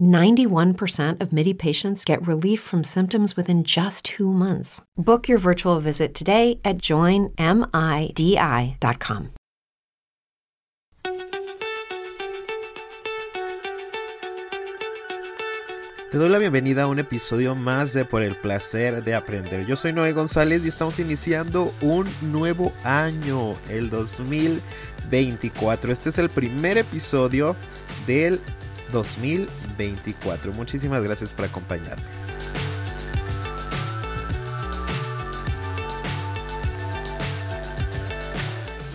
[0.00, 4.82] 91% of MIDI patients get relief from symptoms within just two months.
[4.96, 7.34] Book your virtual visit today at joinmidi.com.
[16.14, 19.66] Te doy la bienvenida a un episodio más de Por el placer de aprender.
[19.66, 25.92] Yo soy Noé González y estamos iniciando un nuevo año, el 2024.
[25.92, 27.56] Este es el primer episodio
[28.06, 28.38] del
[28.94, 30.54] 2024.
[30.54, 32.02] Muchísimas gracias por acompañarme.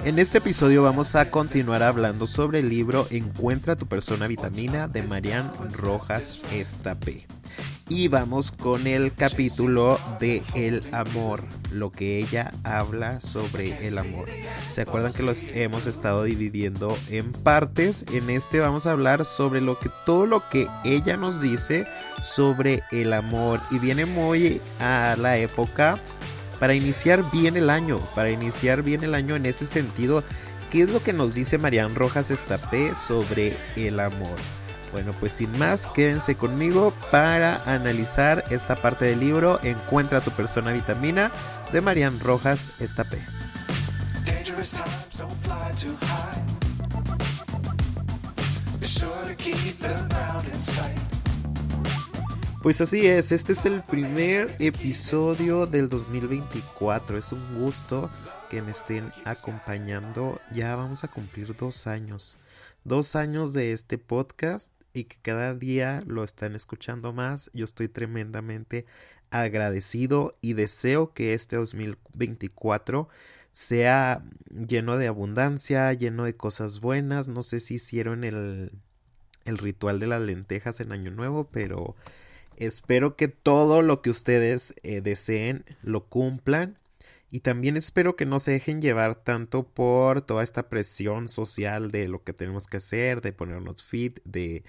[0.05, 5.03] En este episodio vamos a continuar hablando sobre el libro Encuentra tu persona vitamina de
[5.03, 7.27] Marian Rojas Estapé.
[7.89, 14.29] Y vamos con el capítulo de el amor, lo que ella habla sobre el amor.
[14.69, 18.05] ¿Se acuerdan que los hemos estado dividiendo en partes?
[18.13, 21.87] En este vamos a hablar sobre lo que todo lo que ella nos dice
[22.21, 25.99] sobre el amor y viene muy a la época
[26.59, 30.23] para iniciar bien el año, para iniciar bien el año en ese sentido,
[30.69, 34.37] ¿qué es lo que nos dice Marian Rojas Estapé sobre el amor?
[34.91, 40.71] Bueno, pues sin más, quédense conmigo para analizar esta parte del libro Encuentra tu persona
[40.71, 41.31] vitamina
[41.71, 43.19] de Marian Rojas Estapé.
[52.63, 57.17] Pues así es, este es el primer episodio del 2024.
[57.17, 58.09] Es un gusto
[58.49, 60.41] que me estén acompañando.
[60.51, 62.37] Ya vamos a cumplir dos años.
[62.83, 67.49] Dos años de este podcast y que cada día lo están escuchando más.
[67.53, 68.85] Yo estoy tremendamente
[69.31, 73.09] agradecido y deseo que este 2024
[73.51, 77.27] sea lleno de abundancia, lleno de cosas buenas.
[77.27, 78.71] No sé si hicieron el,
[79.45, 81.95] el ritual de las lentejas en Año Nuevo, pero
[82.59, 86.77] Espero que todo lo que ustedes eh, deseen lo cumplan.
[87.31, 92.07] Y también espero que no se dejen llevar tanto por toda esta presión social de
[92.07, 94.63] lo que tenemos que hacer, de ponernos fit, de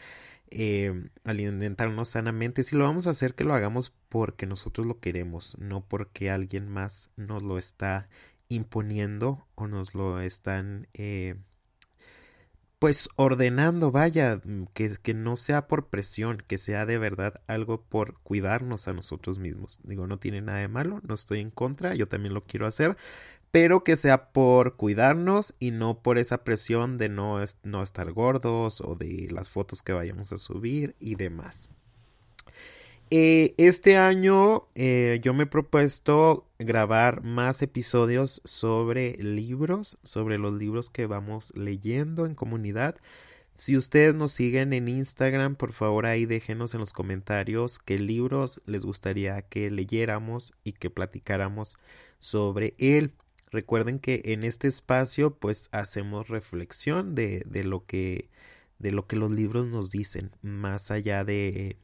[0.50, 2.62] eh, alimentarnos sanamente.
[2.62, 6.69] Si lo vamos a hacer, que lo hagamos porque nosotros lo queremos, no porque alguien
[6.69, 8.09] más nos lo está
[8.48, 11.37] imponiendo o nos lo están eh,
[12.80, 17.82] pues ordenando, vaya, mm, que, que, no sea por presión, que sea de verdad algo
[17.82, 19.80] por cuidarnos a nosotros mismos.
[19.84, 22.96] Digo, no tiene nada de malo, no estoy en contra, yo también lo quiero hacer,
[23.50, 28.80] pero que sea por cuidarnos y no por esa presión de no, no estar gordos
[28.80, 31.68] o de las fotos que vayamos a subir y demás.
[33.12, 40.54] Eh, este año eh, yo me he propuesto grabar más episodios sobre libros, sobre los
[40.54, 42.97] libros que vamos leyendo en comunidad.
[43.54, 48.60] Si ustedes nos siguen en Instagram, por favor ahí déjenos en los comentarios qué libros
[48.66, 51.77] les gustaría que leyéramos y que platicáramos
[52.21, 53.12] sobre él.
[53.51, 58.30] Recuerden que en este espacio pues hacemos reflexión de, de lo que
[58.78, 61.77] de lo que los libros nos dicen, más allá de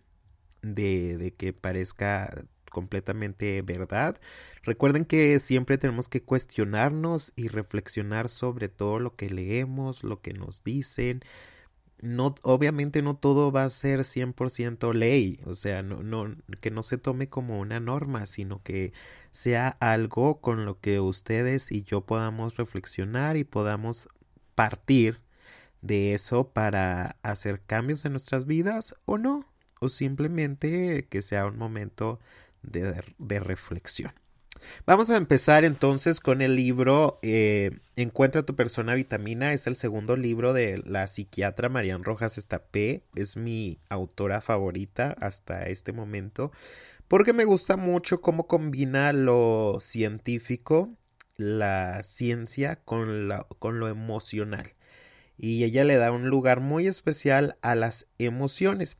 [0.74, 4.20] de, de que parezca completamente verdad.
[4.62, 10.34] Recuerden que siempre tenemos que cuestionarnos y reflexionar sobre todo lo que leemos, lo que
[10.34, 11.22] nos dicen.
[12.02, 16.82] no, obviamente no todo va a ser 100% ley, o sea, no, no, que no
[16.82, 18.92] se tome como una norma, sino que
[19.30, 24.08] sea algo con lo que ustedes y yo podamos reflexionar y podamos
[24.54, 25.20] partir
[25.82, 29.46] de eso para hacer cambios en nuestras vidas o no,
[29.86, 32.18] o simplemente que sea un momento
[32.62, 34.12] de, reflexión.
[34.86, 39.52] Vamos a empezar entonces con el libro eh, Encuentra tu persona vitamina.
[39.52, 43.02] Es el segundo libro de la psiquiatra Marian Rojas Estapé.
[43.14, 46.52] Es mi autora favorita hasta este momento.
[47.08, 50.90] Porque me gusta mucho cómo combina lo científico,
[51.36, 54.72] la ciencia, con lo emocional
[55.38, 58.96] y ella le da un lugar muy especial a las emociones.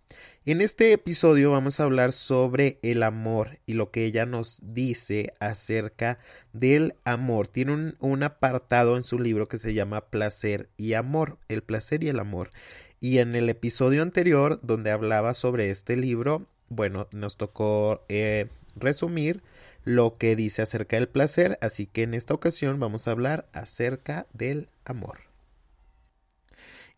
[0.48, 5.34] En este episodio vamos a hablar sobre el amor y lo que ella nos dice
[5.40, 6.20] acerca
[6.52, 7.48] del amor.
[7.48, 12.10] Tiene un, apartado en su libro que se llama Placer y Amor, el placer y
[12.10, 12.52] el amor.
[13.00, 18.46] Y en el episodio anterior donde hablaba sobre este libro, bueno, nos tocó eh,
[18.76, 19.42] resumir
[19.82, 24.28] lo que dice acerca del placer, así que en esta ocasión vamos a hablar acerca
[24.32, 25.25] del amor.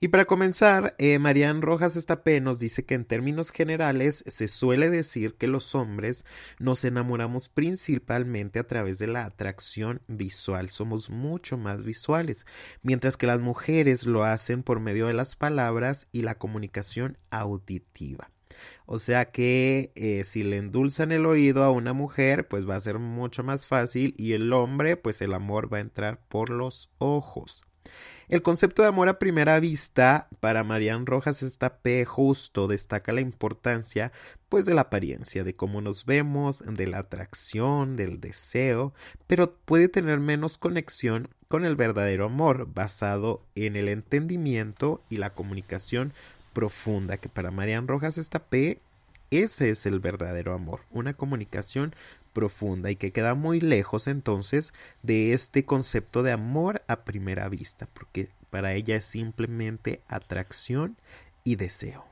[0.00, 4.90] Y para comenzar, eh, Marian Rojas Estapé nos dice que en términos generales se suele
[4.90, 6.24] decir que los hombres
[6.60, 12.46] nos enamoramos principalmente a través de la atracción visual, somos mucho más visuales,
[12.80, 18.30] mientras que las mujeres lo hacen por medio de las palabras y la comunicación auditiva.
[18.86, 22.80] O sea que eh, si le endulzan el oído a una mujer, pues va a
[22.80, 26.88] ser mucho más fácil y el hombre, pues el amor va a entrar por los
[26.98, 27.67] ojos.
[28.28, 32.04] El concepto de amor a primera vista para Marian Rojas P.
[32.04, 34.12] justo destaca la importancia
[34.50, 38.92] pues de la apariencia, de cómo nos vemos, de la atracción, del deseo,
[39.26, 45.30] pero puede tener menos conexión con el verdadero amor basado en el entendimiento y la
[45.30, 46.12] comunicación
[46.52, 48.80] profunda que para Marian Rojas P.
[49.30, 51.94] ese es el verdadero amor, una comunicación
[52.38, 57.88] profunda y que queda muy lejos entonces de este concepto de amor a primera vista,
[57.92, 60.96] porque para ella es simplemente atracción
[61.42, 62.04] y deseo.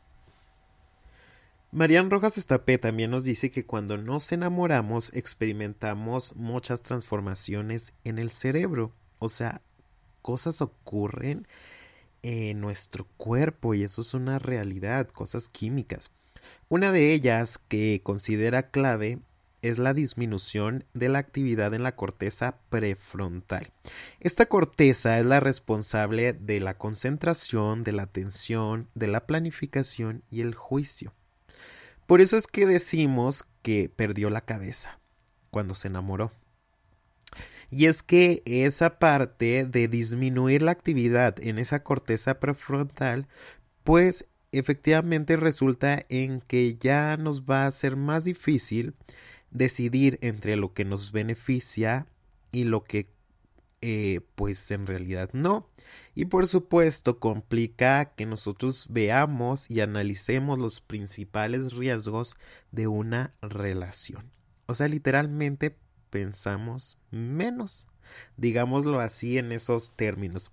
[1.71, 8.33] Marian Rojas Estapé también nos dice que cuando nos enamoramos experimentamos muchas transformaciones en el
[8.33, 8.91] cerebro,
[9.21, 9.61] o sea,
[10.23, 11.47] cosas ocurren
[12.23, 16.11] en nuestro cuerpo y eso es una realidad, cosas químicas.
[16.69, 19.21] Una de ellas que considera clave
[19.69, 23.73] es la disminución de la actividad en la corteza prefrontal.
[24.21, 30.41] Esta corteza es la responsable de la concentración, de la atención, de la planificación y
[30.41, 31.13] el juicio.
[32.07, 34.99] Por eso es que decimos que perdió la cabeza
[35.51, 36.33] cuando se enamoró.
[37.71, 43.27] Y es que esa parte de disminuir la actividad en esa corteza prefrontal,
[43.83, 48.95] pues efectivamente resulta en que ya nos va a ser más difícil
[49.57, 52.07] decidir entre lo que nos beneficia
[52.53, 53.09] y lo que
[53.81, 55.69] eh, pues en realidad no.
[56.15, 62.37] Y por supuesto complica que nosotros veamos y analicemos los principales riesgos
[62.73, 64.31] de una relación.
[64.67, 65.77] O sea, literalmente
[66.11, 67.87] pensamos menos,
[68.37, 70.51] digámoslo así en esos términos.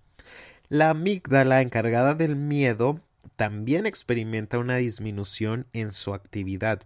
[0.70, 3.00] La amígdala encargada del miedo
[3.36, 6.84] también experimenta una disminución en su actividad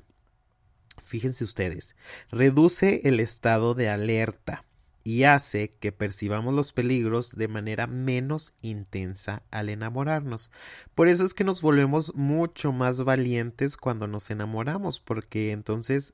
[1.03, 1.95] fíjense ustedes,
[2.31, 4.63] reduce el estado de alerta
[5.03, 10.51] y hace que percibamos los peligros de manera menos intensa al enamorarnos.
[10.95, 16.13] Por eso es que nos volvemos mucho más valientes cuando nos enamoramos, porque entonces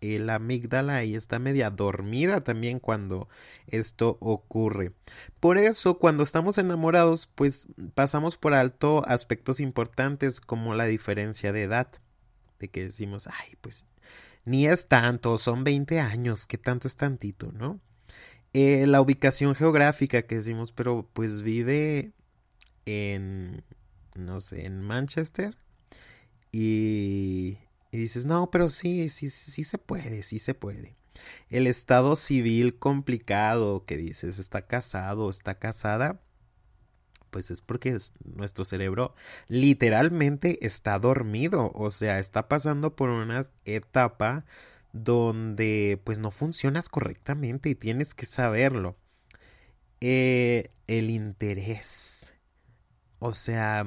[0.00, 3.28] la amígdala ahí está media dormida también cuando
[3.66, 4.92] esto ocurre.
[5.40, 11.64] Por eso, cuando estamos enamorados, pues pasamos por alto aspectos importantes como la diferencia de
[11.64, 11.88] edad.
[12.58, 13.86] De que decimos, ay, pues
[14.44, 17.80] ni es tanto, son 20 años, que tanto es tantito, ¿no?
[18.52, 22.12] Eh, la ubicación geográfica que decimos, pero pues vive
[22.84, 23.62] en,
[24.16, 25.56] no sé, en Manchester
[26.52, 27.58] y,
[27.92, 30.96] dices, no, pero sí, sí, sí se puede, sí se puede.
[31.48, 36.20] El estado civil complicado que dices, está casado, está casada,
[37.30, 39.14] pues es porque nuestro cerebro
[39.48, 44.44] literalmente está dormido, o sea, está pasando por una etapa
[44.92, 48.96] donde pues no funcionas correctamente y tienes que saberlo.
[50.00, 52.34] Eh, el interés.
[53.20, 53.86] O sea,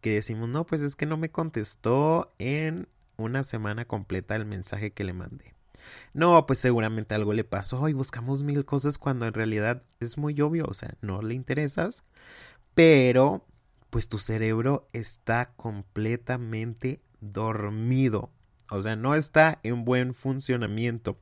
[0.00, 4.92] que decimos, no, pues es que no me contestó en una semana completa el mensaje
[4.92, 5.54] que le mandé.
[6.14, 10.40] No, pues seguramente algo le pasó y buscamos mil cosas cuando en realidad es muy
[10.40, 12.02] obvio, o sea, no le interesas,
[12.76, 13.42] pero
[13.88, 18.30] pues tu cerebro está completamente dormido.
[18.70, 21.18] O sea, no está en buen funcionamiento.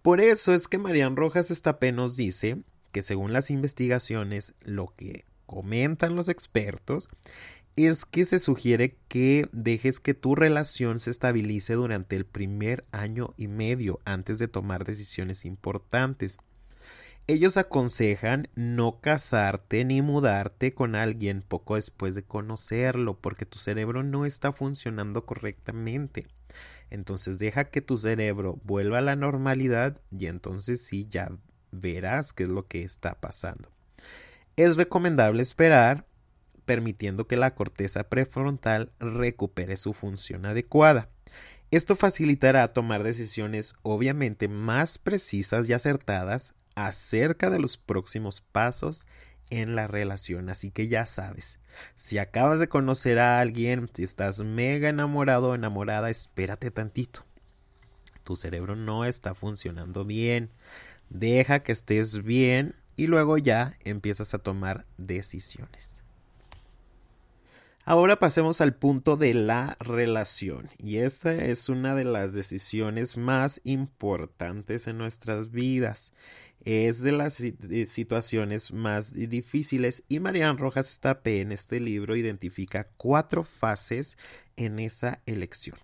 [0.00, 5.26] Por eso es que Marian Rojas Estapé nos dice que según las investigaciones, lo que
[5.44, 7.10] comentan los expertos
[7.76, 13.34] es que se sugiere que dejes que tu relación se estabilice durante el primer año
[13.36, 16.38] y medio antes de tomar decisiones importantes.
[17.26, 24.02] Ellos aconsejan no casarte ni mudarte con alguien poco después de conocerlo porque tu cerebro
[24.02, 26.26] no está funcionando correctamente.
[26.90, 31.32] Entonces deja que tu cerebro vuelva a la normalidad y entonces sí ya
[31.72, 33.70] verás qué es lo que está pasando.
[34.56, 36.06] Es recomendable esperar
[36.66, 41.08] permitiendo que la corteza prefrontal recupere su función adecuada.
[41.70, 49.06] Esto facilitará tomar decisiones obviamente más precisas y acertadas acerca de los próximos pasos
[49.50, 50.48] en la relación.
[50.48, 51.58] Así que ya sabes,
[51.96, 57.24] si acabas de conocer a alguien, si estás mega enamorado o enamorada, espérate tantito.
[58.22, 60.50] Tu cerebro no está funcionando bien.
[61.10, 66.04] Deja que estés bien y luego ya empiezas a tomar decisiones.
[67.86, 73.60] Ahora pasemos al punto de la relación y esta es una de las decisiones más
[73.62, 76.14] importantes en nuestras vidas.
[76.64, 77.42] Es de las
[77.86, 84.16] situaciones más difíciles y Marian Rojas Tapé en este libro identifica cuatro fases
[84.56, 85.78] en esa elección.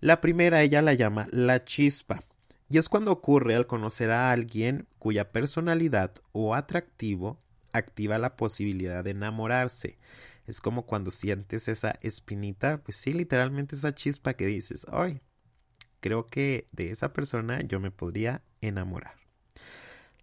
[0.00, 2.22] La primera ella la llama la chispa
[2.68, 7.40] y es cuando ocurre al conocer a alguien cuya personalidad o atractivo
[7.72, 9.98] activa la posibilidad de enamorarse
[10.50, 15.20] es como cuando sientes esa espinita, pues sí, literalmente esa chispa que dices, ay,
[16.00, 19.14] creo que de esa persona yo me podría enamorar.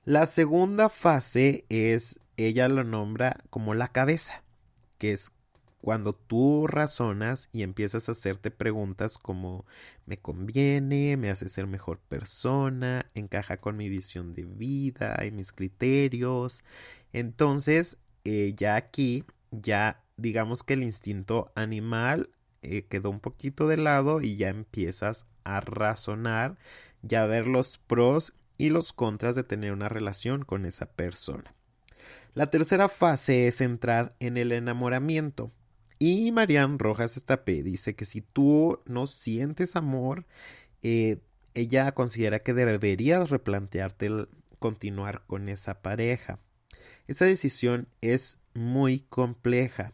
[0.08, 4.42] La segunda fase es, ella lo nombra como la cabeza,
[5.00, 5.34] que es
[5.82, 9.66] cuando tú razonas y empiezas a hacerte preguntas como
[10.06, 15.52] me conviene, me hace ser mejor persona, encaja con mi visión de vida y mis
[15.52, 16.64] criterios.
[17.12, 22.30] Entonces, eh, ya aquí, ya digamos que el instinto animal
[22.62, 26.58] eh, quedó un poquito de lado y ya empiezas a razonar,
[27.02, 31.54] ya ver los pros y los contras de tener una relación con esa persona.
[32.34, 35.52] La tercera fase es entrar en el enamoramiento.
[36.00, 40.26] Y Marian Rojas Estapé dice que si tú no sientes amor,
[40.84, 41.18] eh,
[41.56, 44.28] ella considera que deberías replantearte
[44.60, 46.40] continuar con esa pareja.
[47.08, 49.94] Esa decisión es muy compleja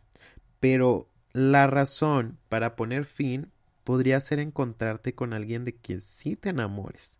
[0.63, 3.51] pero la razón para poner fin
[3.83, 7.19] podría ser encontrarte con alguien de quien sí te enamores.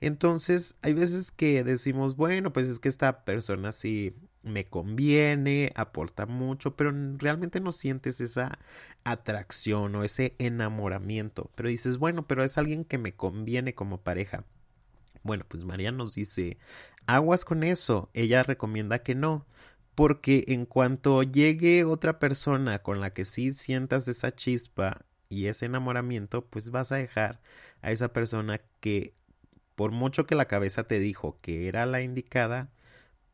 [0.00, 6.26] Entonces, hay veces que decimos, bueno, pues es que esta persona sí me conviene, aporta
[6.26, 8.58] mucho, pero realmente no sientes esa
[9.04, 11.50] atracción o ese enamoramiento.
[11.54, 14.44] Pero dices, bueno, pero es alguien que me conviene como pareja.
[15.22, 16.58] Bueno, pues María nos dice,
[17.06, 18.10] aguas con eso.
[18.14, 19.46] Ella recomienda que no,
[19.94, 25.66] porque en cuanto llegue otra persona con la que sí sientas esa chispa y ese
[25.66, 27.40] enamoramiento, pues vas a dejar
[27.82, 29.14] a esa persona que
[29.78, 32.68] por mucho que la cabeza te dijo que era la indicada,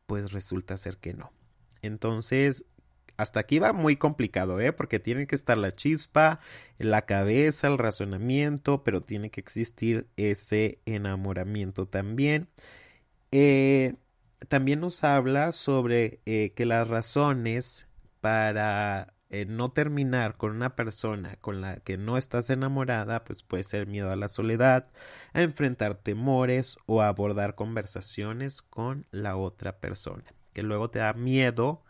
[0.05, 1.31] pues resulta ser que no.
[1.81, 2.65] Entonces,
[3.17, 4.71] hasta aquí va muy complicado, ¿eh?
[4.71, 6.39] Porque tiene que estar la chispa,
[6.77, 12.47] la cabeza, el razonamiento, pero tiene que existir ese enamoramiento también.
[13.31, 13.95] Eh,
[14.47, 17.87] también nos habla sobre eh, que las razones
[18.21, 23.63] para eh, no terminar con una persona con la que no estás enamorada, pues puede
[23.63, 24.87] ser miedo a la soledad,
[25.33, 30.23] a enfrentar temores o a abordar conversaciones con la otra persona.
[30.53, 31.83] Que luego te da miedo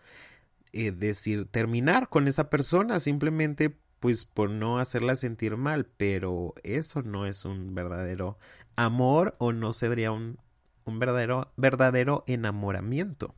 [0.74, 7.02] eh, decir terminar con esa persona simplemente pues por no hacerla sentir mal, pero eso
[7.02, 8.38] no es un verdadero
[8.76, 10.38] amor o no sería un
[10.86, 13.36] un verdadero, verdadero enamoramiento.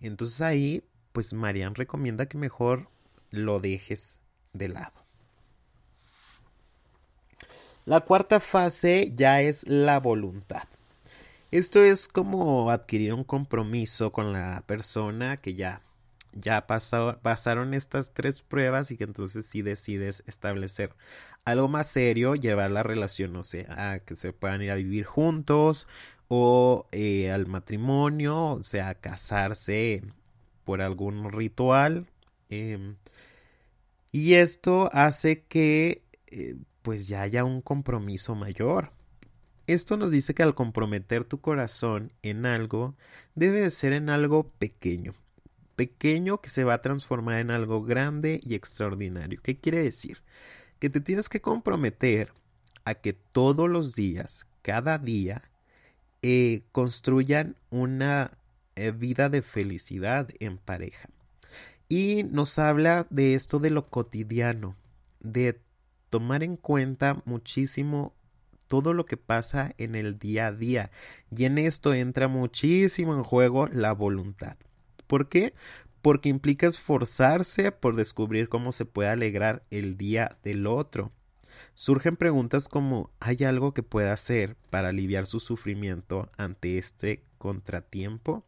[0.00, 2.88] Entonces ahí, pues Marian recomienda que mejor
[3.32, 4.20] lo dejes
[4.52, 5.02] de lado.
[7.84, 10.68] La cuarta fase ya es la voluntad.
[11.50, 15.82] Esto es como adquirir un compromiso con la persona que ya,
[16.32, 20.94] ya pasaron estas tres pruebas y que entonces sí decides establecer
[21.44, 25.04] algo más serio, llevar la relación, no sé, a que se puedan ir a vivir
[25.04, 25.88] juntos
[26.28, 30.02] o eh, al matrimonio, o sea, casarse
[30.64, 32.06] por algún ritual.
[32.52, 32.96] Em,
[34.12, 38.92] y esto hace que eh, pues ya haya un compromiso mayor.
[39.66, 42.94] Esto nos dice que al comprometer tu corazón en algo,
[43.34, 45.14] debe de ser en algo pequeño,
[45.76, 49.40] pequeño que se va a transformar en algo grande y extraordinario.
[49.42, 50.18] ¿Qué quiere decir?
[50.78, 52.34] Que te tienes que comprometer
[52.84, 55.42] a que todos los días, cada día,
[56.20, 58.36] eh, construyan una
[58.76, 61.08] eh, vida de felicidad en pareja.
[61.94, 64.76] Y nos habla de esto de lo cotidiano,
[65.20, 65.60] de
[66.08, 68.14] tomar en cuenta muchísimo
[68.66, 70.90] todo lo que pasa en el día a día.
[71.36, 74.56] Y en esto entra muchísimo en juego la voluntad.
[75.06, 75.52] ¿Por qué?
[76.00, 81.12] Porque implica esforzarse por descubrir cómo se puede alegrar el día del otro.
[81.74, 88.46] Surgen preguntas como ¿hay algo que pueda hacer para aliviar su sufrimiento ante este contratiempo?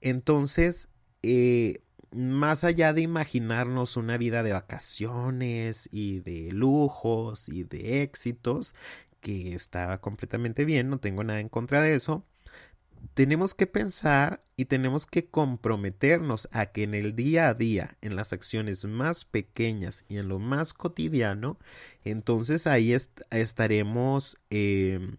[0.00, 0.88] Entonces,
[1.22, 1.83] eh,
[2.14, 8.74] más allá de imaginarnos una vida de vacaciones y de lujos y de éxitos,
[9.20, 12.24] que está completamente bien, no tengo nada en contra de eso,
[13.14, 18.16] tenemos que pensar y tenemos que comprometernos a que en el día a día, en
[18.16, 21.58] las acciones más pequeñas y en lo más cotidiano,
[22.04, 22.96] entonces ahí
[23.30, 25.16] estaremos em,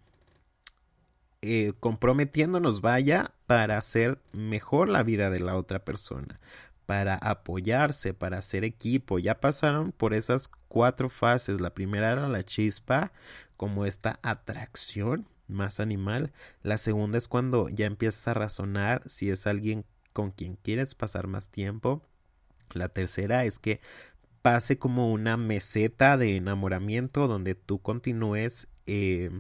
[1.41, 6.39] eh, comprometiéndonos, vaya, para hacer mejor la vida de la otra persona,
[6.85, 9.19] para apoyarse, para hacer equipo.
[9.19, 11.61] Ya pasaron por esas cuatro fases.
[11.61, 13.11] La primera era la chispa,
[13.57, 16.31] como esta atracción más animal.
[16.63, 21.27] La segunda es cuando ya empiezas a razonar si es alguien con quien quieres pasar
[21.27, 22.01] más tiempo.
[22.73, 23.79] La tercera es que
[24.41, 29.31] pase como una meseta de enamoramiento donde tú continúes eh,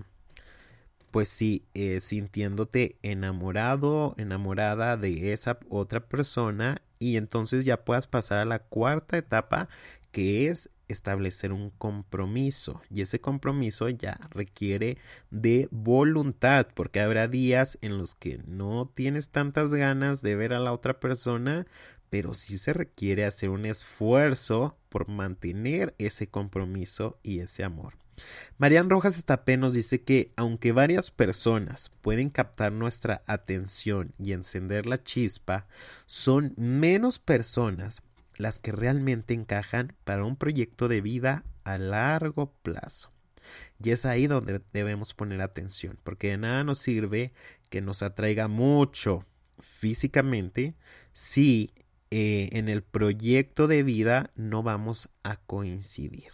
[1.15, 8.39] pues sí, eh, sintiéndote enamorado, enamorada de esa otra persona y entonces ya puedas pasar
[8.39, 9.69] a la cuarta etapa
[10.11, 14.97] que es establecer un compromiso y ese compromiso ya requiere
[15.29, 20.59] de voluntad porque habrá días en los que no tienes tantas ganas de ver a
[20.59, 21.67] la otra persona
[22.09, 28.04] pero sí se requiere hacer un esfuerzo por mantener ese compromiso y ese amor.
[28.57, 34.85] Marian Rojas Estapé nos dice que aunque varias personas pueden captar nuestra atención y encender
[34.85, 35.67] la chispa,
[36.05, 38.01] son menos personas
[38.37, 43.11] las que realmente encajan para un proyecto de vida a largo plazo.
[43.83, 47.33] Y es ahí donde debemos poner atención, porque de nada nos sirve
[47.69, 49.25] que nos atraiga mucho
[49.59, 50.75] físicamente
[51.13, 51.73] si
[52.11, 56.31] eh, en el proyecto de vida no vamos a coincidir.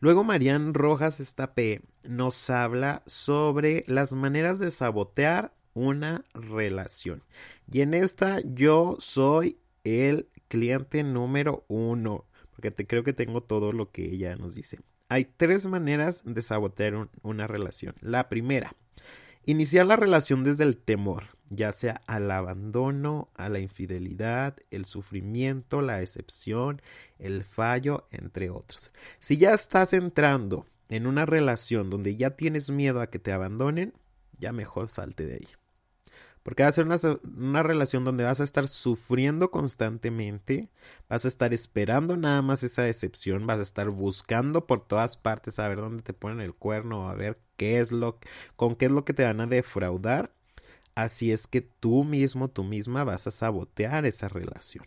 [0.00, 7.22] Luego Marian Rojas Estapé nos habla sobre las maneras de sabotear una relación.
[7.70, 13.72] Y en esta yo soy el cliente número uno, porque te creo que tengo todo
[13.72, 14.80] lo que ella nos dice.
[15.08, 17.94] Hay tres maneras de sabotear una relación.
[18.00, 18.74] La primera,
[19.46, 25.80] iniciar la relación desde el temor ya sea al abandono, a la infidelidad, el sufrimiento,
[25.80, 26.82] la decepción,
[27.18, 28.92] el fallo, entre otros.
[29.18, 33.94] Si ya estás entrando en una relación donde ya tienes miedo a que te abandonen,
[34.38, 35.48] ya mejor salte de ahí.
[36.42, 36.96] Porque va a ser una,
[37.36, 40.70] una, relación donde vas a estar sufriendo constantemente,
[41.08, 45.58] vas a estar esperando nada más esa decepción, vas a estar buscando por todas partes
[45.58, 48.18] a ver dónde te ponen el cuerno, a ver qué es lo,
[48.56, 50.30] con qué es lo que te van a defraudar
[50.96, 54.86] Así es que tú mismo, tú misma vas a sabotear esa relación.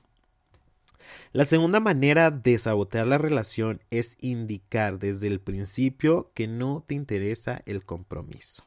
[1.34, 6.96] La segunda manera de sabotear la relación es indicar desde el principio que no te
[6.96, 8.66] interesa el compromiso.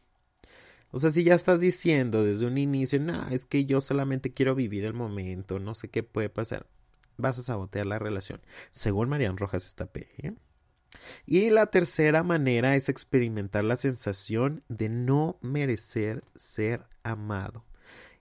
[0.93, 4.55] O sea, si ya estás diciendo desde un inicio, no, es que yo solamente quiero
[4.55, 6.67] vivir el momento, no sé qué puede pasar,
[7.17, 8.41] vas a sabotear la relación.
[8.71, 10.33] Según Marian Rojas está ¿eh?
[11.27, 17.65] Y la tercera manera es experimentar la sensación de no merecer ser amado.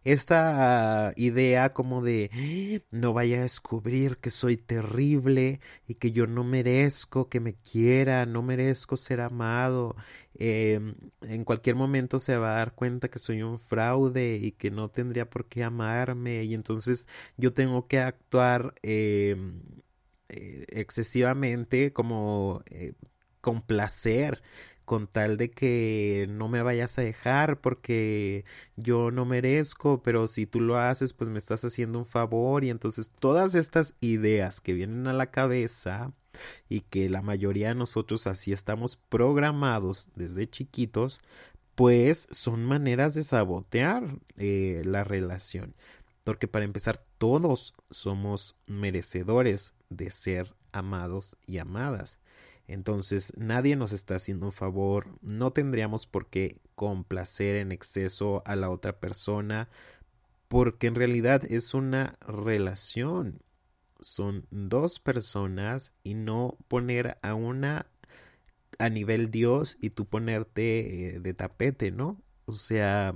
[0.04, 6.44] Esta idea como de no vaya a descubrir que soy terrible y que yo no
[6.44, 9.96] merezco que me quiera, no merezco ser amado.
[10.34, 14.72] Em, en cualquier momento se va a dar cuenta que soy un fraude y que
[14.72, 19.62] no tendría por qué amarme y entonces yo tengo que actuar em,
[20.32, 22.94] eh, excesivamente como eh,
[23.42, 24.42] complacer
[24.86, 30.46] con tal de que no me vayas a dejar porque yo no merezco, pero si
[30.46, 34.74] tú lo haces, pues me estás haciendo un favor y entonces todas estas ideas que
[34.74, 36.14] vienen a la cabeza
[36.70, 41.20] y que la mayoría de nosotros así estamos programados desde chiquitos,
[41.76, 45.76] pues son maneras de sabotear eh, la relación.
[46.24, 52.18] Porque para empezar, todos somos merecedores de ser amados y amadas.
[52.68, 58.56] Entonces nadie nos está haciendo un favor, no tendríamos por qué complacer en exceso a
[58.56, 59.70] la otra persona,
[60.48, 63.42] porque en realidad es una relación.
[64.00, 67.88] Son dos personas y no poner a una
[68.80, 72.22] a nivel Dios y tú ponerte eh, de tapete, ¿no?
[72.46, 73.14] O sea,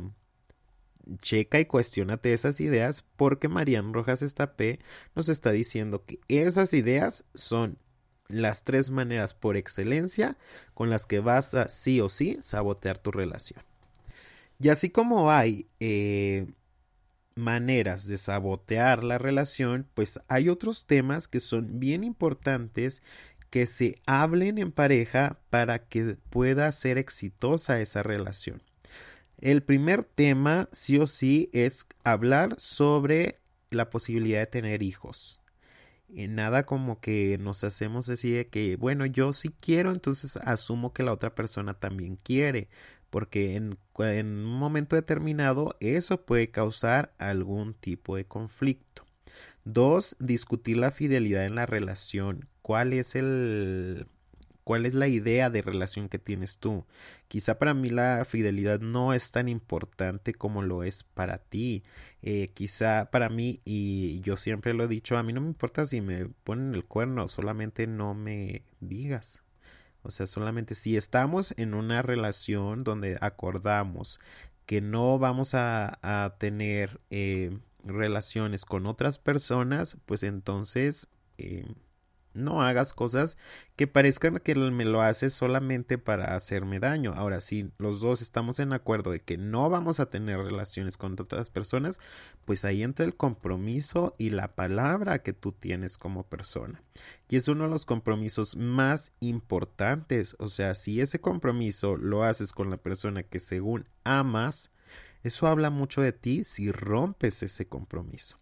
[1.20, 4.80] checa y cuestionate esas ideas porque Marian Rojas Estapé
[5.15, 7.78] nos está diciendo que esas ideas son
[8.28, 10.38] las tres maneras por excelencia
[10.74, 13.63] con las que vas a sí o sí sabotear tu relación.
[14.60, 16.48] Y así como hay eh,
[17.36, 23.04] maneras de sabotear la relación, pues hay otros temas que son bien importantes
[23.50, 28.62] que se hablen en pareja para que pueda ser exitosa esa relación.
[29.45, 33.36] El primer tema, sí o sí, es hablar sobre
[33.69, 35.39] la posibilidad de tener hijos.
[36.10, 40.93] Y nada como que nos hacemos así de que, bueno, yo sí quiero, entonces asumo
[40.93, 42.69] que la otra persona también quiere,
[43.12, 49.05] porque en un momento determinado eso puede causar algún tipo de conflicto.
[49.63, 52.49] Dos, discutir la fidelidad en la relación.
[52.63, 54.08] ¿Cuál es el
[54.65, 56.86] cuál es la idea de relación que tienes tú.
[57.30, 61.84] Quizá para mí la fidelidad no es tan importante como lo es para ti.
[62.23, 65.86] Eh, quizá para mí, y yo siempre lo he dicho, a mí no me importa
[65.86, 69.41] si me ponen el cuerno, solamente no me digas.
[70.01, 74.19] O sea, solamente si estamos en una relación donde acordamos
[74.65, 81.65] que no vamos a, tener eh, relaciones con otras personas, pues entonces eh,
[82.36, 83.38] no hagas cosas
[83.76, 87.13] que parezcan que me lo haces solamente para hacerme daño.
[87.15, 91.13] Ahora, si los dos estamos en acuerdo de que no vamos a tener relaciones con
[91.13, 92.00] otras personas,
[92.45, 96.84] pues ahí entra el compromiso y la palabra que tú tienes como persona.
[97.28, 100.36] Y es uno de los compromisos más importantes.
[100.39, 104.71] O sea, si ese compromiso lo haces con la persona que según amas,
[105.24, 108.38] eso habla mucho de ti si rompes ese compromiso.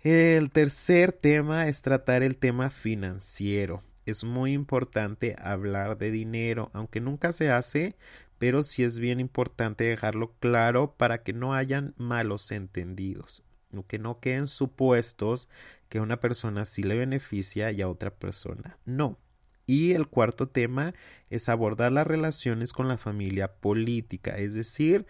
[0.00, 3.82] El tercer tema es tratar el tema financiero.
[4.06, 7.96] Es muy importante hablar de dinero, aunque nunca se hace,
[8.38, 13.42] pero sí es bien importante dejarlo claro para que no hayan malos entendidos,
[13.88, 15.48] que no queden supuestos
[15.88, 19.18] que una persona sí le beneficia y a otra persona no.
[19.66, 20.94] Y el cuarto tema
[21.28, 25.06] es abordar las relaciones con la familia política, es decir,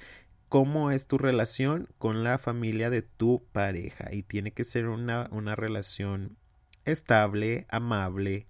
[0.48, 5.28] cómo es tu relación con la familia de tu pareja y tiene que ser una,
[5.30, 6.36] una relación
[6.84, 8.46] estable, amable,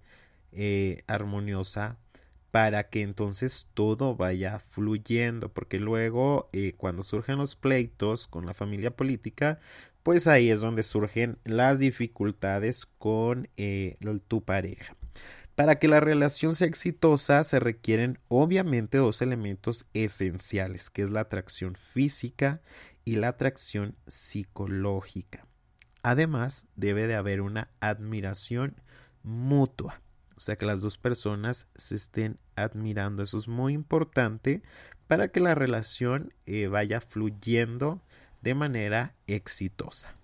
[0.51, 1.97] eh, armoniosa
[2.51, 8.55] para que entonces todo vaya fluyendo porque luego eh, cuando surgen los pleitos con la
[8.55, 9.59] familia política
[10.01, 14.95] pues ahí es donde surgen las dificultades con eh, tu pareja
[15.59, 21.19] para que la relación sea exitosa se requieren obviamente dos elementos esenciales, que es la
[21.19, 22.61] atracción física
[23.03, 25.45] y la atracción psicológica.
[26.01, 28.81] Además, debe de haber una admiración
[29.21, 30.01] mutua,
[30.37, 33.21] o sea que las dos personas se estén admirando.
[33.21, 34.61] Eso es muy importante
[35.07, 38.01] para que la relación eh, vaya fluyendo
[38.41, 40.18] de manera exitosa.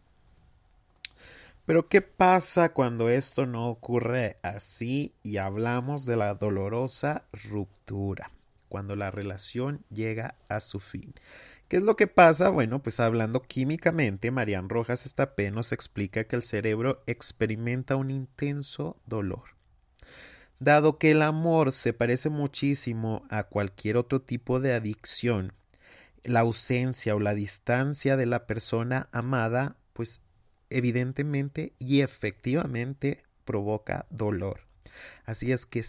[1.65, 8.31] Pero ¿qué pasa cuando esto no ocurre así y hablamos de la dolorosa ruptura?
[8.69, 11.15] Cuando la relación llega a su fin.
[11.67, 12.49] ¿Qué es lo que pasa?
[12.49, 18.97] Bueno, pues hablando químicamente, Marian Rojas Estapé nos explica que el cerebro experimenta un intenso
[19.07, 19.55] dolor.
[20.59, 25.53] Dado que el amor se parece muchísimo a cualquier otro tipo de adicción,
[26.23, 30.21] la ausencia o la distancia de la persona amada, pues
[30.75, 34.59] evidentemente y efectivamente provoca dolor.
[35.23, 35.81] Así es que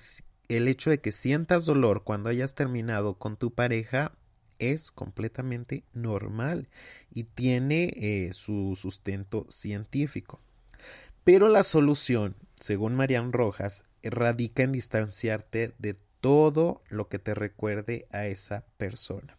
[0.48, 4.12] el hecho de que sientas dolor cuando hayas terminado con tu pareja
[4.60, 6.68] es completamente normal
[7.10, 10.40] y tiene eh, su sustento científico.
[11.24, 18.06] Pero la solución, según Marian Rojas, radica en distanciarte de todo lo que te recuerde
[18.12, 19.36] a esa persona.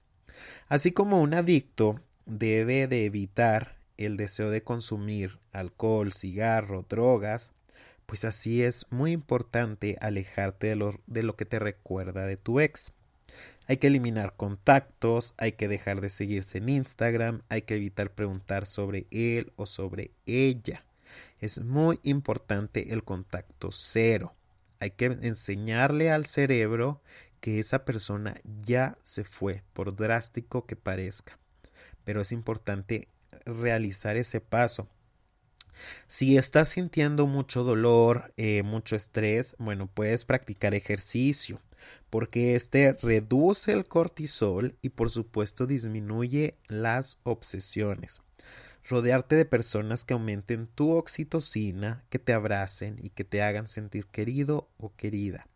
[0.68, 7.52] Así como un adicto debe de evitar el deseo de consumir alcohol, cigarro, drogas,
[8.06, 12.60] pues así es muy importante alejarte de lo, de lo que te recuerda de tu
[12.60, 12.94] ex.
[13.68, 18.66] Hay que eliminar contactos, hay que dejar de seguirse en Instagram, hay que evitar preguntar
[18.66, 20.86] sobre él o sobre ella.
[21.40, 24.34] Es muy importante el contacto cero.
[24.80, 27.02] Hay que enseñarle al cerebro
[27.42, 31.38] que esa persona ya se fue, por drástico que parezca.
[32.06, 33.10] Pero es importante
[33.46, 34.88] realizar ese paso.
[36.08, 41.60] Si estás sintiendo mucho dolor, eh, mucho estrés, bueno, puedes practicar ejercicio,
[42.10, 48.22] porque este reduce el cortisol y por supuesto disminuye las obsesiones.
[48.90, 54.06] Rodearte de personas que aumenten tu oxitocina, que te abracen y que te hagan sentir
[54.08, 55.48] querido o querida.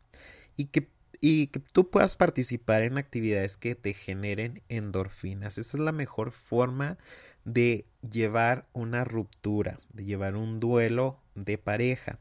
[0.57, 0.89] Y que,
[1.21, 5.57] y que tú puedas participar en actividades que te generen endorfinas.
[5.57, 6.97] Esa es la mejor forma de
[7.43, 12.19] llevar una ruptura, de llevar un duelo de pareja.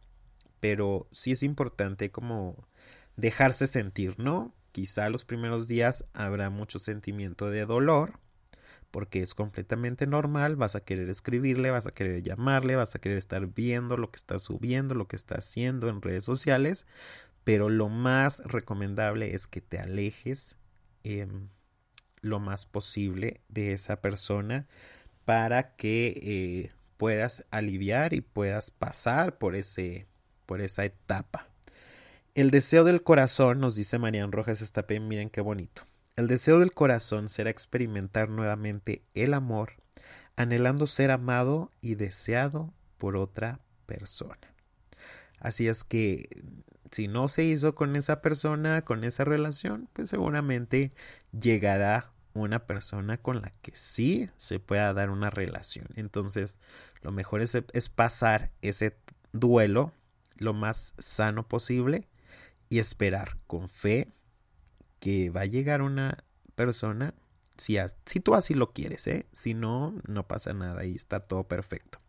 [0.61, 2.57] Pero sí es importante como
[3.17, 4.55] dejarse sentir, ¿no?
[4.73, 8.19] Quizá los primeros días habrá mucho sentimiento de dolor,
[8.91, 13.19] porque es completamente normal, vas a querer escribirle, vas a querer llamarle, vas a querer
[13.19, 16.87] estar viendo lo que está subiendo, lo que está haciendo en redes sociales,
[17.45, 20.57] pero lo más recomendable es que te alejes
[21.05, 21.49] em,
[22.21, 24.67] lo más posible de esa persona
[25.25, 30.07] para que eh, puedas aliviar y puedas pasar por ese
[30.47, 31.47] por esa etapa.
[32.35, 35.83] El deseo del corazón, nos dice Marian Rojas Estapé, miren qué bonito.
[36.17, 39.75] El deseo del corazón será experimentar nuevamente el amor,
[40.35, 44.55] anhelando ser amado y deseado por otra persona.
[45.39, 46.43] Así es que
[46.91, 50.93] si no se hizo con esa persona, con esa relación, pues seguramente
[51.31, 55.87] llegará una persona con la que sí se pueda dar una relación.
[55.97, 56.61] Entonces,
[57.03, 58.97] lo mejor es, es pasar ese
[59.33, 59.93] duelo
[60.37, 62.09] lo más sano posible
[62.69, 64.13] y esperar con fe
[65.01, 67.15] que va a llegar una persona
[67.61, 69.27] si, si tú así lo quieres, ¿eh?
[69.33, 72.01] Si no, no pasa nada y está todo perfecto.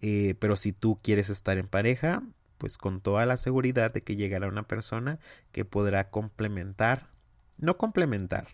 [0.00, 2.22] Eh, pero si tú quieres estar en pareja,
[2.58, 5.18] pues con toda la seguridad de que llegará una persona
[5.52, 7.08] que podrá complementar,
[7.58, 8.48] no complementar,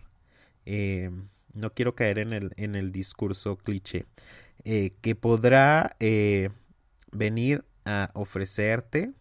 [0.67, 1.11] eh,
[1.55, 4.07] no quiero caer en el, en el discurso cliché,
[4.65, 6.51] eh, que podrá eh,
[7.11, 9.13] venir a ofrecerte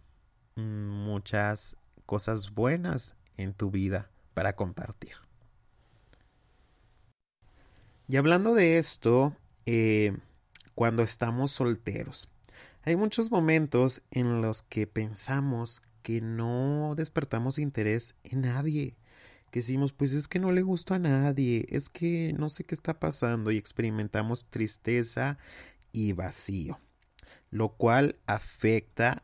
[0.56, 5.14] muchas cosas buenas en tu vida para compartir.
[8.08, 9.36] Y hablando de esto,
[10.76, 12.28] cuando estamos solteros,
[12.84, 18.96] hay muchos momentos en los que pensamos que no despertamos interés en nadie
[19.52, 22.74] que decimos, pues es que no le gustó a nadie, es que no sé qué
[22.74, 25.38] está pasando y experimentamos tristeza
[25.92, 26.80] y vacío,
[27.52, 29.24] lo cual afecta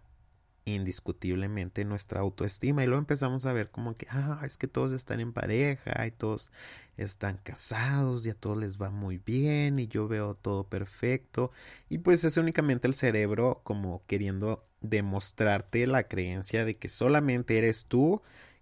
[0.65, 5.21] indiscutiblemente nuestra autoestima y luego empezamos a ver como que, ah, es que todos están
[5.21, 6.51] en pareja y todos
[6.97, 11.51] están casados y a todos les va muy bien y yo veo todo perfecto
[11.89, 17.85] y pues es únicamente el cerebro como queriendo demostrarte la creencia de que solamente eres
[17.85, 18.21] tú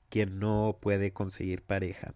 [0.09, 2.13] quien no puede conseguir pareja.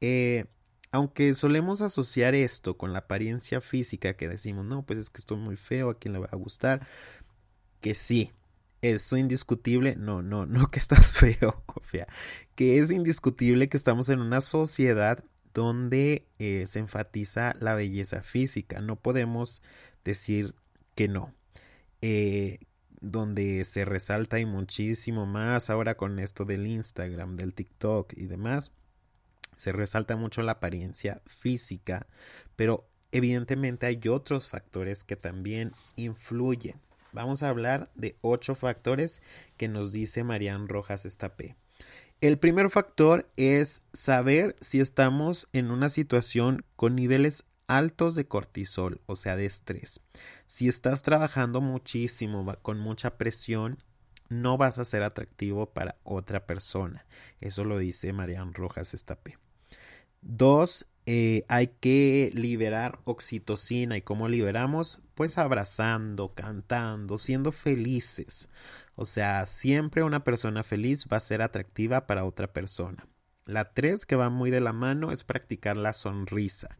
[0.00, 0.46] Eh,
[0.92, 5.36] aunque solemos asociar esto con la apariencia física que decimos, no, pues es que estoy
[5.36, 6.86] muy feo, a quien le va a gustar,
[7.80, 8.32] que sí,
[8.82, 12.06] es indiscutible, no, no, no que estás feo, fea,
[12.54, 18.80] que es indiscutible que estamos en una sociedad donde eh, se enfatiza la belleza física,
[18.80, 19.62] no podemos
[20.04, 20.54] decir
[20.94, 21.34] que no.
[22.02, 22.58] Eh,
[23.00, 28.72] donde se resalta y muchísimo más ahora con esto del Instagram, del TikTok y demás.
[29.56, 32.06] Se resalta mucho la apariencia física,
[32.56, 36.80] pero evidentemente hay otros factores que también influyen.
[37.12, 39.22] Vamos a hablar de ocho factores
[39.56, 41.56] que nos dice Marian Rojas Estapé.
[42.20, 49.00] El primer factor es saber si estamos en una situación con niveles altos de cortisol,
[49.06, 50.00] o sea, de estrés.
[50.46, 53.78] Si estás trabajando muchísimo, con mucha presión,
[54.28, 57.06] no vas a ser atractivo para otra persona.
[57.40, 59.38] Eso lo dice Marian Rojas Estapé.
[60.20, 63.96] Dos, eh, hay que liberar oxitocina.
[63.96, 65.00] ¿Y cómo liberamos?
[65.14, 68.48] Pues abrazando, cantando, siendo felices.
[68.96, 73.06] O sea, siempre una persona feliz va a ser atractiva para otra persona.
[73.44, 76.76] La tres, que va muy de la mano, es practicar la sonrisa.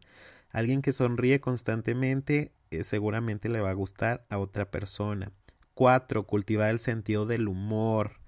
[0.49, 5.31] Alguien que sonríe constantemente eh, seguramente le va a gustar a otra persona.
[5.73, 8.19] Cuatro, cultivar el sentido del humor.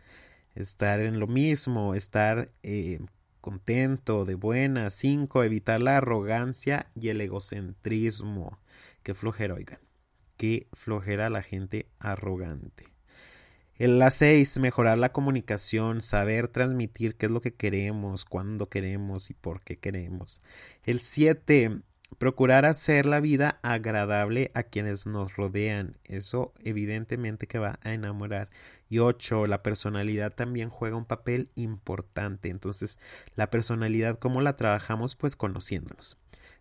[0.55, 2.99] Estar en lo mismo, estar eh,
[3.41, 4.89] contento, de buena.
[4.89, 8.59] Cinco, evitar la arrogancia y el egocentrismo.
[9.03, 9.79] Qué flojera, oigan.
[10.37, 12.85] Qué flojera la gente arrogante.
[13.77, 19.33] La seis, mejorar la comunicación, saber transmitir qué es lo que queremos, cuándo queremos y
[19.33, 20.41] por qué queremos.
[20.83, 21.79] El siete,
[22.17, 25.97] Procurar hacer la vida agradable a quienes nos rodean.
[26.03, 28.49] Eso evidentemente que va a enamorar.
[28.89, 32.49] Y ocho, la personalidad también juega un papel importante.
[32.49, 32.99] Entonces,
[33.35, 35.15] la personalidad, ¿cómo la trabajamos?
[35.15, 36.17] Pues conociéndonos.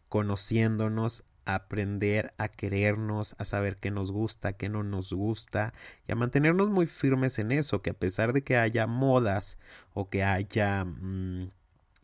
[0.08, 5.72] Conociéndonos, aprender a querernos, a saber qué nos gusta, qué no nos gusta
[6.06, 9.58] y a mantenernos muy firmes en eso, que a pesar de que haya modas
[9.94, 11.50] o que haya, mm,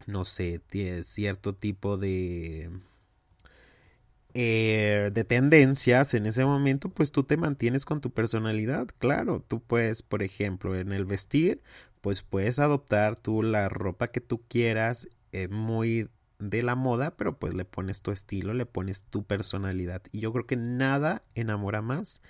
[0.07, 0.63] no sé,
[1.03, 2.71] cierto tipo de
[4.35, 8.89] eh, de tendencias en ese momento, pues tú te mantienes con tu personalidad.
[8.99, 11.63] Claro, tú puedes, por ejemplo, en el vestir,
[12.01, 17.39] pues puedes adoptar tú la ropa que tú quieras, eh, muy de la moda, pero
[17.39, 20.03] pues le pones tu estilo, le pones tu personalidad.
[20.13, 22.21] Y yo creo que nada enamora más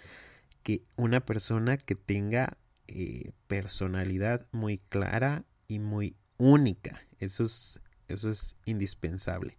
[0.63, 7.01] que una persona que tenga eh, personalidad muy clara y muy única.
[7.19, 7.81] Eso es
[8.15, 9.57] eso es indispensable.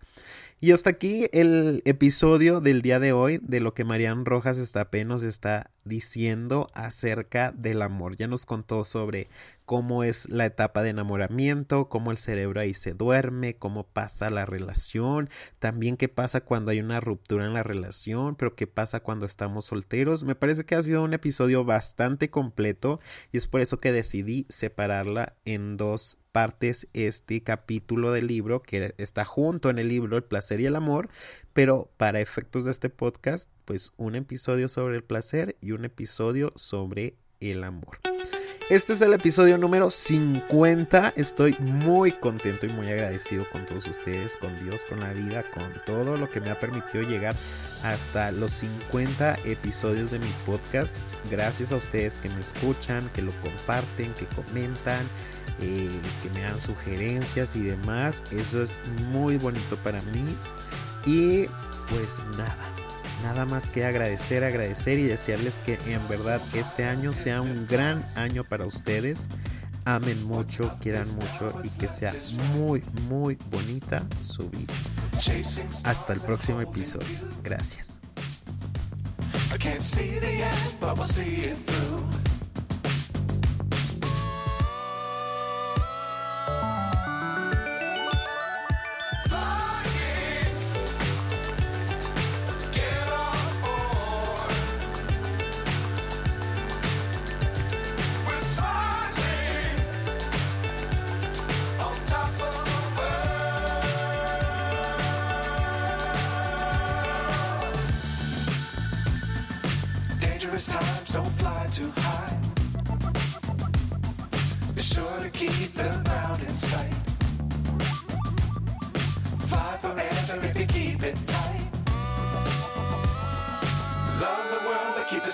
[0.62, 5.06] Y hasta aquí el episodio del día de hoy de lo que Marian Rojas Estapé
[5.06, 8.15] nos está diciendo acerca del amor.
[8.15, 9.28] Ya nos contó sobre
[9.65, 14.46] cómo es la etapa de enamoramiento, cómo el cerebro ahí se duerme, cómo pasa la
[14.46, 19.26] relación, también qué pasa cuando hay una ruptura en la relación, pero qué pasa cuando
[19.26, 20.24] estamos solteros.
[20.24, 23.00] Me parece que ha sido un episodio bastante completo
[23.32, 28.93] y es por eso que decidí separarla en dos partes este capítulo del libro que
[28.98, 31.08] está junto en el libro El placer y el amor,
[31.54, 36.52] pero para efectos de este podcast, pues un episodio sobre el placer y un episodio
[36.58, 38.00] sobre el amor.
[38.69, 41.13] Este es el episodio número 50.
[41.15, 45.71] Estoy muy contento y muy agradecido con todos ustedes, con Dios, con la vida, con
[45.86, 47.36] todo lo que me ha permitido llegar
[47.84, 50.98] hasta los 50 episodios de mi podcast.
[51.30, 55.06] Gracias a ustedes que me escuchan, que lo comparten, que comentan,
[55.62, 55.89] eh,
[56.22, 58.22] que me dan sugerencias y demás.
[58.32, 58.80] Eso es
[59.12, 60.26] muy bonito para mí.
[61.06, 61.46] Y
[61.89, 62.56] pues nada,
[63.24, 68.06] nada más que agradecer, agradecer y desearles que en verdad este año sea un gran
[68.15, 69.28] año para ustedes.
[69.86, 72.12] Amen mucho, quieran mucho y que sea
[72.56, 74.74] muy, muy bonita su vida.
[75.86, 77.20] Hasta el próximo episodio.
[77.44, 78.00] Gracias.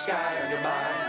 [0.01, 1.00] Sky on your mind.